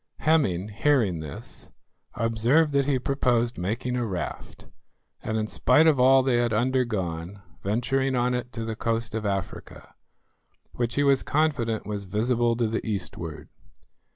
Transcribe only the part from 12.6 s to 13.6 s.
the eastward.